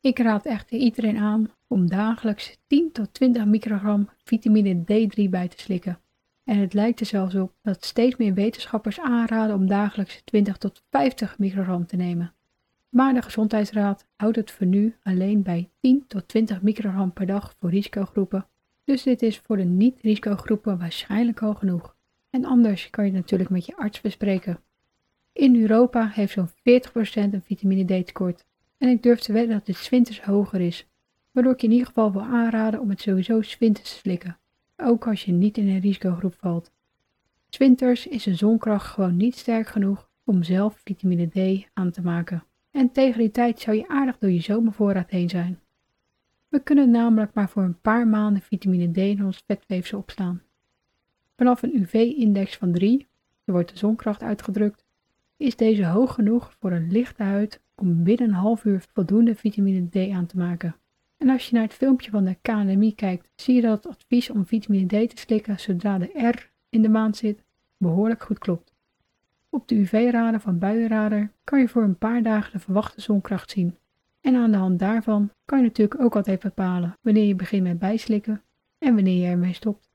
Ik 0.00 0.18
raad 0.18 0.46
echter 0.46 0.78
iedereen 0.78 1.16
aan 1.16 1.50
om 1.66 1.88
dagelijks 1.88 2.58
10 2.66 2.92
tot 2.92 3.14
20 3.14 3.44
microgram 3.44 4.08
vitamine 4.24 4.80
D3 4.80 5.28
bij 5.30 5.48
te 5.48 5.60
slikken. 5.60 6.00
En 6.50 6.58
het 6.58 6.74
lijkt 6.74 7.00
er 7.00 7.06
zelfs 7.06 7.34
op 7.34 7.52
dat 7.62 7.84
steeds 7.84 8.16
meer 8.16 8.34
wetenschappers 8.34 9.00
aanraden 9.00 9.56
om 9.56 9.66
dagelijks 9.66 10.22
20 10.24 10.56
tot 10.56 10.82
50 10.90 11.38
microgram 11.38 11.86
te 11.86 11.96
nemen. 11.96 12.34
Maar 12.88 13.14
de 13.14 13.22
Gezondheidsraad 13.22 14.06
houdt 14.16 14.36
het 14.36 14.50
voor 14.50 14.66
nu 14.66 14.96
alleen 15.02 15.42
bij 15.42 15.70
10 15.80 16.04
tot 16.06 16.28
20 16.28 16.62
microgram 16.62 17.12
per 17.12 17.26
dag 17.26 17.54
voor 17.58 17.70
risicogroepen. 17.70 18.46
Dus 18.84 19.02
dit 19.02 19.22
is 19.22 19.38
voor 19.38 19.56
de 19.56 19.64
niet-risicogroepen 19.64 20.78
waarschijnlijk 20.78 21.42
al 21.42 21.54
genoeg. 21.54 21.96
En 22.30 22.44
anders 22.44 22.90
kan 22.90 23.04
je 23.04 23.10
het 23.10 23.20
natuurlijk 23.20 23.50
met 23.50 23.66
je 23.66 23.76
arts 23.76 24.00
bespreken. 24.00 24.60
In 25.32 25.60
Europa 25.60 26.08
heeft 26.08 26.32
zo'n 26.32 26.48
40% 26.48 26.52
een 27.12 27.42
vitamine 27.42 28.02
D 28.02 28.06
tekort. 28.06 28.44
En 28.78 28.88
ik 28.88 29.02
durf 29.02 29.20
te 29.20 29.32
wedden 29.32 29.56
dat 29.56 29.66
dit 29.66 29.76
zwinters 29.76 30.22
hoger 30.22 30.60
is. 30.60 30.86
Waardoor 31.32 31.52
ik 31.52 31.60
je 31.60 31.66
in 31.66 31.72
ieder 31.72 31.86
geval 31.86 32.12
wil 32.12 32.22
aanraden 32.22 32.80
om 32.80 32.90
het 32.90 33.00
sowieso 33.00 33.42
zwinters 33.42 33.90
te 33.90 33.98
slikken. 33.98 34.38
Ook 34.82 35.06
als 35.06 35.24
je 35.24 35.32
niet 35.32 35.58
in 35.58 35.68
een 35.68 35.80
risicogroep 35.80 36.34
valt. 36.38 36.72
Zwinters 37.48 38.06
is 38.06 38.22
de 38.22 38.34
zonkracht 38.34 38.86
gewoon 38.86 39.16
niet 39.16 39.36
sterk 39.36 39.66
genoeg 39.66 40.10
om 40.24 40.42
zelf 40.42 40.80
vitamine 40.84 41.26
D 41.26 41.68
aan 41.72 41.90
te 41.90 42.02
maken. 42.02 42.44
En 42.70 42.92
tegen 42.92 43.18
die 43.18 43.30
tijd 43.30 43.60
zou 43.60 43.76
je 43.76 43.88
aardig 43.88 44.18
door 44.18 44.30
je 44.30 44.40
zomervoorraad 44.40 45.10
heen 45.10 45.28
zijn. 45.28 45.60
We 46.48 46.62
kunnen 46.62 46.90
namelijk 46.90 47.34
maar 47.34 47.48
voor 47.48 47.62
een 47.62 47.80
paar 47.80 48.06
maanden 48.08 48.42
vitamine 48.42 48.92
D 48.92 48.96
in 48.96 49.24
ons 49.24 49.42
vetweefsel 49.46 49.98
opslaan. 49.98 50.42
Vanaf 51.36 51.62
een 51.62 51.76
UV-index 51.76 52.56
van 52.56 52.72
3, 52.72 53.08
er 53.44 53.52
wordt 53.52 53.70
de 53.70 53.78
zonkracht 53.78 54.22
uitgedrukt, 54.22 54.84
is 55.36 55.56
deze 55.56 55.86
hoog 55.86 56.14
genoeg 56.14 56.56
voor 56.58 56.72
een 56.72 56.90
lichte 56.90 57.22
huid 57.22 57.60
om 57.74 58.02
binnen 58.02 58.28
een 58.28 58.34
half 58.34 58.64
uur 58.64 58.84
voldoende 58.92 59.34
vitamine 59.34 59.88
D 59.88 60.10
aan 60.12 60.26
te 60.26 60.36
maken. 60.36 60.76
En 61.20 61.28
als 61.28 61.48
je 61.48 61.54
naar 61.54 61.64
het 61.64 61.74
filmpje 61.74 62.10
van 62.10 62.24
de 62.24 62.36
KNMI 62.42 62.94
kijkt, 62.94 63.28
zie 63.34 63.54
je 63.54 63.60
dat 63.60 63.84
het 63.84 63.92
advies 63.92 64.30
om 64.30 64.46
vitamine 64.46 64.86
D 64.86 65.10
te 65.10 65.16
slikken 65.16 65.60
zodra 65.60 65.98
de 65.98 66.28
R 66.28 66.50
in 66.68 66.82
de 66.82 66.88
maand 66.88 67.16
zit, 67.16 67.42
behoorlijk 67.76 68.22
goed 68.22 68.38
klopt. 68.38 68.74
Op 69.48 69.68
de 69.68 69.74
UV-radar 69.74 70.40
van 70.40 70.58
buienradar 70.58 71.32
kan 71.44 71.60
je 71.60 71.68
voor 71.68 71.82
een 71.82 71.98
paar 71.98 72.22
dagen 72.22 72.52
de 72.52 72.58
verwachte 72.58 73.00
zonkracht 73.00 73.50
zien. 73.50 73.76
En 74.20 74.34
aan 74.34 74.50
de 74.50 74.56
hand 74.56 74.78
daarvan 74.78 75.30
kan 75.44 75.58
je 75.58 75.64
natuurlijk 75.64 76.00
ook 76.00 76.16
altijd 76.16 76.40
bepalen 76.40 76.98
wanneer 77.00 77.26
je 77.26 77.34
begint 77.34 77.62
met 77.62 77.78
bijslikken 77.78 78.42
en 78.78 78.94
wanneer 78.94 79.22
je 79.22 79.26
ermee 79.26 79.54
stopt. 79.54 79.90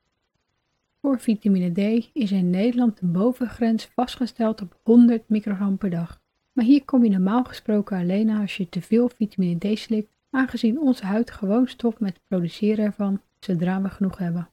Voor 1.00 1.20
vitamine 1.20 1.72
D 1.72 2.10
is 2.12 2.32
in 2.32 2.50
Nederland 2.50 3.00
de 3.00 3.06
bovengrens 3.06 3.84
vastgesteld 3.86 4.62
op 4.62 4.80
100 4.82 5.28
microgram 5.28 5.78
per 5.78 5.90
dag. 5.90 6.20
Maar 6.52 6.64
hier 6.64 6.84
kom 6.84 7.04
je 7.04 7.10
normaal 7.10 7.44
gesproken 7.44 7.98
alleen 7.98 8.30
als 8.30 8.56
je 8.56 8.68
te 8.68 8.82
veel 8.82 9.08
vitamine 9.08 9.74
D 9.74 9.78
slikt, 9.78 10.15
aangezien 10.36 10.80
onze 10.80 11.04
huid 11.04 11.30
gewoon 11.30 11.66
stopt 11.66 12.00
met 12.00 12.20
produceren 12.28 12.84
ervan 12.84 13.20
zodra 13.38 13.82
we 13.82 13.88
genoeg 13.88 14.18
hebben. 14.18 14.48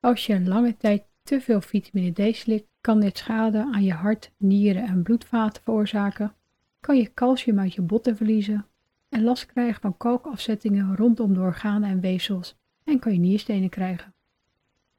Als 0.00 0.26
je 0.26 0.34
een 0.34 0.48
lange 0.48 0.76
tijd 0.76 1.02
te 1.22 1.40
veel 1.40 1.60
vitamine 1.60 2.30
D 2.30 2.36
slikt, 2.36 2.68
kan 2.80 3.00
dit 3.00 3.18
schade 3.18 3.68
aan 3.72 3.82
je 3.82 3.92
hart, 3.92 4.32
nieren 4.36 4.86
en 4.86 5.02
bloedvaten 5.02 5.62
veroorzaken, 5.62 6.34
kan 6.80 6.96
je 6.96 7.14
calcium 7.14 7.58
uit 7.58 7.74
je 7.74 7.82
botten 7.82 8.16
verliezen 8.16 8.66
en 9.08 9.22
last 9.22 9.46
krijgen 9.46 9.80
van 9.80 9.96
kalkafzettingen 9.96 10.96
rondom 10.96 11.34
de 11.34 11.40
organen 11.40 11.90
en 11.90 12.00
weefsels 12.00 12.56
en 12.84 12.98
kan 12.98 13.12
je 13.12 13.18
nierstenen 13.18 13.68
krijgen. 13.68 14.14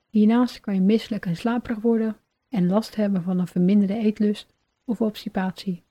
Hiernaast 0.10 0.60
kan 0.60 0.74
je 0.74 0.82
misselijk 0.82 1.26
en 1.26 1.36
slaperig 1.36 1.80
worden 1.80 2.18
en 2.50 2.68
last 2.68 2.96
hebben 2.96 3.24
van 3.24 3.40
een 3.40 3.48
verminderde 3.48 3.94
eetlust 3.96 4.54
of 4.86 5.02
obstipatie. 5.02 5.84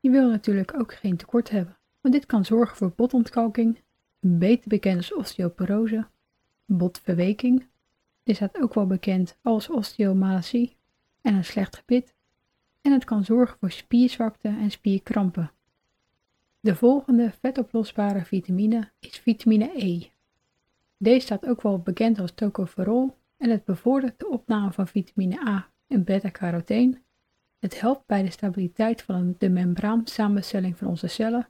Je 0.00 0.10
wil 0.10 0.30
natuurlijk 0.30 0.74
ook 0.80 0.94
geen 0.94 1.16
tekort 1.16 1.50
hebben, 1.50 1.76
dit 2.10 2.26
kan 2.26 2.44
zorgen 2.44 2.76
voor 2.76 2.92
botontkalking, 2.96 3.80
beter 4.20 4.68
bekend 4.68 4.96
als 4.96 5.14
osteoporose, 5.14 6.06
botverweking, 6.64 7.66
dit 8.22 8.36
staat 8.36 8.60
ook 8.60 8.74
wel 8.74 8.86
bekend 8.86 9.38
als 9.42 9.70
osteomalacie 9.70 10.76
en 11.22 11.34
een 11.34 11.44
slecht 11.44 11.76
gebit, 11.76 12.14
en 12.80 12.92
het 12.92 13.04
kan 13.04 13.24
zorgen 13.24 13.58
voor 13.58 13.70
spierzwakte 13.70 14.48
en 14.48 14.70
spierkrampen. 14.70 15.50
De 16.60 16.74
volgende 16.74 17.32
vetoplosbare 17.40 18.24
vitamine 18.24 18.90
is 18.98 19.18
vitamine 19.18 19.70
E. 19.74 20.10
Deze 20.96 21.20
staat 21.20 21.46
ook 21.46 21.62
wel 21.62 21.78
bekend 21.78 22.18
als 22.18 22.32
tocopherol 22.34 23.16
en 23.36 23.50
het 23.50 23.64
bevordert 23.64 24.18
de 24.18 24.28
opname 24.28 24.72
van 24.72 24.88
vitamine 24.88 25.48
A 25.48 25.68
en 25.86 26.04
beta-carotene. 26.04 27.00
Het 27.58 27.80
helpt 27.80 28.06
bij 28.06 28.22
de 28.22 28.30
stabiliteit 28.30 29.02
van 29.02 29.34
de 29.38 29.48
membraansamenstelling 29.48 30.78
van 30.78 30.88
onze 30.88 31.06
cellen 31.06 31.48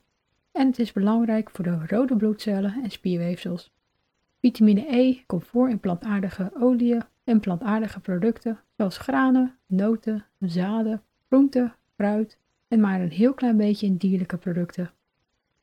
en 0.56 0.66
het 0.66 0.78
is 0.78 0.92
belangrijk 0.92 1.50
voor 1.50 1.64
de 1.64 1.78
rode 1.86 2.16
bloedcellen 2.16 2.82
en 2.82 2.90
spierweefsels. 2.90 3.72
Vitamine 4.40 4.96
E 4.96 5.22
komt 5.26 5.44
voor 5.44 5.70
in 5.70 5.80
plantaardige 5.80 6.50
oliën 6.60 7.02
en 7.24 7.40
plantaardige 7.40 8.00
producten 8.00 8.60
zoals 8.76 8.98
granen, 8.98 9.58
noten, 9.66 10.24
zaden, 10.40 11.02
groenten, 11.26 11.74
fruit 11.94 12.38
en 12.68 12.80
maar 12.80 13.00
een 13.00 13.10
heel 13.10 13.34
klein 13.34 13.56
beetje 13.56 13.86
in 13.86 13.96
dierlijke 13.96 14.36
producten. 14.36 14.90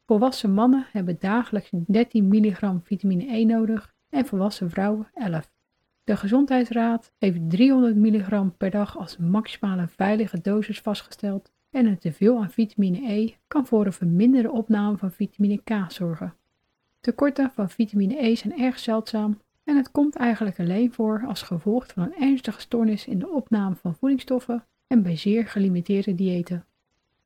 Volwassen 0.06 0.54
mannen 0.54 0.86
hebben 0.92 1.18
dagelijks 1.20 1.70
13 1.72 2.28
mg 2.28 2.74
vitamine 2.84 3.36
E 3.36 3.46
nodig 3.46 3.94
en 4.10 4.26
volwassen 4.26 4.70
vrouwen 4.70 5.08
11. 5.14 5.52
De 6.04 6.18
Gezondheidsraad 6.18 7.12
heeft 7.18 7.50
300 7.50 7.96
mg 7.96 8.58
per 8.58 8.72
dag 8.72 8.98
als 8.98 9.18
maximale 9.18 9.88
veilige 9.88 10.42
dosis 10.42 10.82
vastgesteld 10.82 11.52
en 11.74 11.86
een 11.86 11.98
teveel 11.98 12.38
aan 12.38 12.52
vitamine 12.52 13.12
E 13.12 13.34
kan 13.48 13.66
voor 13.66 13.86
een 13.86 13.94
verminderde 13.94 14.52
opname 14.52 14.98
van 14.98 15.12
vitamine 15.12 15.62
K 15.64 15.92
zorgen. 15.92 16.36
Tekorten 17.00 17.52
van 17.54 17.70
vitamine 17.70 18.26
E 18.26 18.36
zijn 18.36 18.60
erg 18.60 18.80
zeldzaam 18.80 19.42
en 19.64 19.78
het 19.78 19.92
komt 19.92 20.16
eigenlijk 20.16 20.60
alleen 20.60 20.94
voor 20.94 21.24
als 21.28 21.42
gevolg 21.42 21.88
van 21.88 22.04
een 22.04 22.16
ernstige 22.16 22.62
stoornis 22.62 23.08
in 23.08 23.20
de 23.20 23.30
opname 23.30 23.76
van 23.76 23.96
voedingsstoffen 23.96 24.66
en 24.88 25.04
bij 25.04 25.16
zeer 25.16 25.48
gelimiteerde 25.48 26.16
diëten. 26.16 26.66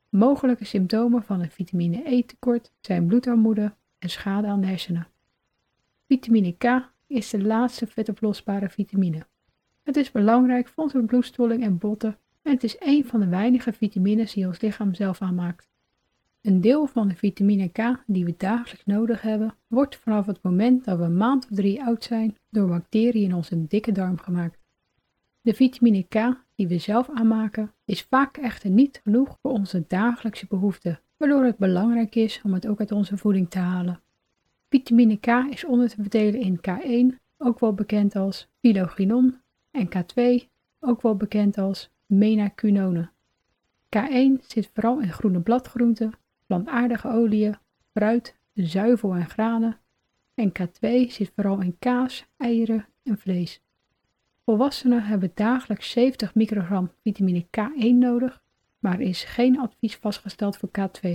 Mogelijke 0.10 0.66
symptomen 0.66 1.24
van 1.24 1.42
een 1.42 1.52
vitamine 1.52 2.02
E 2.06 2.24
tekort 2.24 2.72
zijn 2.80 3.08
bloedarmoede 3.08 3.74
en 4.00 4.10
schade 4.10 4.48
aan 4.48 4.62
de 4.62 4.68
hersenen. 4.68 5.08
Vitamine 6.08 6.52
K 6.58 6.92
is 7.08 7.30
de 7.30 7.44
laatste 7.44 7.88
vetoplosbare 7.88 8.70
vitamine. 8.70 9.26
Het 9.84 9.96
is 9.96 10.12
belangrijk 10.12 10.68
voor 10.68 10.84
onze 10.84 11.04
bloedstolling 11.04 11.64
en 11.64 11.78
botten 11.78 12.18
en 12.48 12.54
het 12.54 12.64
is 12.64 12.76
een 12.80 13.06
van 13.06 13.20
de 13.20 13.28
weinige 13.28 13.74
vitamines 13.74 14.34
die 14.34 14.48
ons 14.48 14.62
lichaam 14.62 14.94
zelf 14.94 15.22
aanmaakt. 15.22 15.68
Een 16.42 16.62
deel 16.62 16.88
van 16.88 17.08
de 17.08 17.16
vitamine 17.16 17.68
K 17.68 18.04
die 18.06 18.26
we 18.26 18.34
dagelijks 18.38 18.86
nodig 18.86 19.22
hebben, 19.22 19.56
wordt 19.68 19.96
vanaf 19.96 20.26
het 20.26 20.42
moment 20.42 20.86
dat 20.86 20.98
we 20.98 21.04
een 21.04 21.18
maand 21.18 21.48
of 21.50 21.56
drie 21.56 21.84
oud 21.84 22.04
zijn 22.04 22.38
door 22.50 22.68
bacteriën 22.68 23.24
in 23.24 23.34
onze 23.34 23.68
dikke 23.68 23.92
darm 23.92 24.18
gemaakt. 24.18 24.60
De 25.42 25.54
vitamine 25.54 26.04
K 26.04 26.14
die 26.56 26.68
we 26.68 26.78
zelf 26.78 27.10
aanmaken 27.10 27.74
is 27.86 28.02
vaak 28.02 28.38
echter 28.38 28.70
niet 28.70 29.00
genoeg 29.04 29.38
voor 29.42 29.52
onze 29.52 29.84
dagelijkse 29.88 30.46
behoeften, 30.48 31.00
waardoor 31.18 31.44
het 31.44 31.58
belangrijk 31.58 32.16
is 32.16 32.42
om 32.44 32.54
het 32.54 32.68
ook 32.68 32.80
uit 32.80 32.92
onze 32.92 33.18
voeding 33.18 33.50
te 33.50 33.60
halen. 33.60 34.02
Vitamine 34.70 35.18
K 35.18 35.28
is 35.28 35.66
onder 35.66 35.90
te 35.90 36.02
verdelen 36.02 36.42
in 36.42 36.60
K1, 36.60 37.16
ook 37.38 37.60
wel 37.60 37.74
bekend 37.74 38.16
als 38.16 38.48
filoginon, 38.60 39.42
en 39.72 39.88
K2, 39.88 40.48
ook 40.80 41.02
wel 41.02 41.16
bekend 41.16 41.58
als 41.58 41.90
menacunone. 42.08 43.10
K1 43.86 44.46
zit 44.48 44.70
vooral 44.74 45.00
in 45.00 45.12
groene 45.12 45.40
bladgroenten, 45.40 46.14
plantaardige 46.46 47.08
oliën, 47.08 47.56
fruit, 47.94 48.36
zuivel 48.54 49.16
en 49.16 49.30
granen. 49.30 49.78
En 50.34 50.52
K2 50.52 51.12
zit 51.12 51.32
vooral 51.36 51.62
in 51.62 51.76
kaas, 51.80 52.26
eieren 52.38 52.86
en 53.04 53.18
vlees. 53.18 53.62
Volwassenen 54.46 55.04
hebben 55.04 55.32
dagelijks 55.34 55.92
70 55.92 56.36
microgram 56.36 56.92
vitamine 57.02 57.46
K1 57.46 57.96
nodig, 57.96 58.44
maar 58.80 58.94
er 58.94 59.02
is 59.08 59.24
geen 59.24 59.60
advies 59.60 59.96
vastgesteld 59.96 60.58
voor 60.58 60.70
K2. 60.80 61.10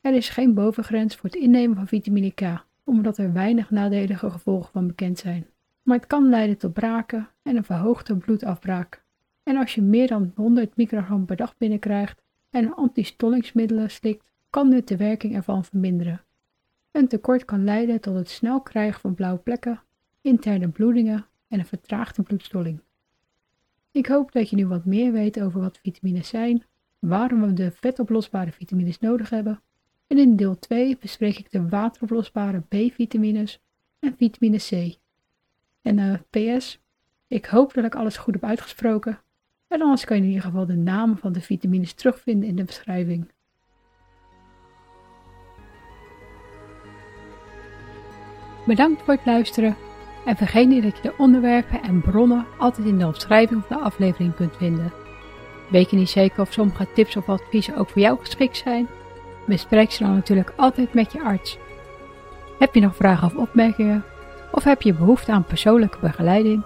Er 0.00 0.14
is 0.14 0.28
geen 0.28 0.54
bovengrens 0.54 1.16
voor 1.16 1.30
het 1.30 1.38
innemen 1.38 1.76
van 1.76 1.86
vitamine 1.86 2.30
K, 2.30 2.64
omdat 2.84 3.18
er 3.18 3.32
weinig 3.32 3.70
nadelige 3.70 4.30
gevolgen 4.30 4.72
van 4.72 4.86
bekend 4.86 5.18
zijn. 5.18 5.46
Maar 5.82 5.96
het 5.96 6.06
kan 6.06 6.28
leiden 6.28 6.58
tot 6.58 6.72
braken 6.72 7.28
en 7.42 7.56
een 7.56 7.64
verhoogde 7.64 8.16
bloedafbraak. 8.16 9.04
En 9.48 9.56
als 9.56 9.74
je 9.74 9.82
meer 9.82 10.06
dan 10.06 10.32
100 10.34 10.76
microgram 10.76 11.24
per 11.24 11.36
dag 11.36 11.56
binnenkrijgt 11.56 12.22
en 12.50 12.74
antistollingsmiddelen 12.74 13.90
slikt, 13.90 14.24
kan 14.50 14.70
dit 14.70 14.88
de 14.88 14.96
werking 14.96 15.34
ervan 15.34 15.64
verminderen. 15.64 16.24
Een 16.90 17.08
tekort 17.08 17.44
kan 17.44 17.64
leiden 17.64 18.00
tot 18.00 18.14
het 18.14 18.30
snel 18.30 18.60
krijgen 18.60 19.00
van 19.00 19.14
blauwe 19.14 19.38
plekken, 19.38 19.82
interne 20.20 20.68
bloedingen 20.68 21.26
en 21.48 21.58
een 21.58 21.66
vertraagde 21.66 22.22
bloedstolling. 22.22 22.80
Ik 23.90 24.06
hoop 24.06 24.32
dat 24.32 24.50
je 24.50 24.56
nu 24.56 24.66
wat 24.66 24.84
meer 24.84 25.12
weet 25.12 25.40
over 25.40 25.60
wat 25.60 25.78
vitamines 25.82 26.28
zijn, 26.28 26.64
waarom 26.98 27.40
we 27.40 27.52
de 27.52 27.70
vetoplosbare 27.70 28.52
vitamines 28.52 28.98
nodig 28.98 29.30
hebben. 29.30 29.62
En 30.06 30.18
in 30.18 30.36
deel 30.36 30.58
2 30.58 30.98
bespreek 30.98 31.38
ik 31.38 31.50
de 31.50 31.68
wateroplosbare 31.68 32.60
B-vitamines 32.60 33.60
en 33.98 34.16
vitamine 34.16 34.58
C. 34.58 34.98
En 35.82 35.98
eh, 35.98 36.56
PS, 36.58 36.80
ik 37.26 37.46
hoop 37.46 37.74
dat 37.74 37.84
ik 37.84 37.94
alles 37.94 38.16
goed 38.16 38.34
heb 38.34 38.44
uitgesproken. 38.44 39.20
En 39.68 39.82
anders 39.82 40.04
kan 40.04 40.16
je 40.16 40.22
in 40.22 40.28
ieder 40.28 40.44
geval 40.44 40.66
de 40.66 40.76
namen 40.76 41.18
van 41.18 41.32
de 41.32 41.40
vitamines 41.40 41.92
terugvinden 41.92 42.48
in 42.48 42.56
de 42.56 42.64
beschrijving. 42.64 43.30
Bedankt 48.66 49.02
voor 49.02 49.14
het 49.14 49.26
luisteren 49.26 49.76
en 50.24 50.36
vergeet 50.36 50.68
niet 50.68 50.82
dat 50.82 50.96
je 50.96 51.02
de 51.02 51.14
onderwerpen 51.18 51.82
en 51.82 52.00
bronnen 52.00 52.46
altijd 52.58 52.86
in 52.86 52.98
de 52.98 53.06
omschrijving 53.06 53.64
van 53.64 53.76
de 53.76 53.82
aflevering 53.82 54.34
kunt 54.34 54.56
vinden. 54.56 54.92
Weet 55.70 55.90
je 55.90 55.96
niet 55.96 56.08
zeker 56.08 56.40
of 56.40 56.52
sommige 56.52 56.86
tips 56.94 57.16
of 57.16 57.28
adviezen 57.28 57.76
ook 57.76 57.88
voor 57.88 58.02
jou 58.02 58.18
geschikt 58.18 58.56
zijn? 58.56 58.88
Bespreek 59.46 59.90
ze 59.90 60.02
dan 60.02 60.14
natuurlijk 60.14 60.52
altijd 60.56 60.94
met 60.94 61.12
je 61.12 61.22
arts. 61.22 61.58
Heb 62.58 62.74
je 62.74 62.80
nog 62.80 62.96
vragen 62.96 63.26
of 63.26 63.36
opmerkingen? 63.36 64.04
Of 64.52 64.64
heb 64.64 64.82
je 64.82 64.94
behoefte 64.94 65.32
aan 65.32 65.44
persoonlijke 65.44 65.98
begeleiding? 66.00 66.64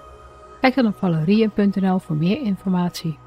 Kijk 0.61 0.75
dan 0.75 0.87
op 0.87 0.97
valerien.nl 0.97 1.99
voor 1.99 2.17
meer 2.17 2.41
informatie. 2.41 3.19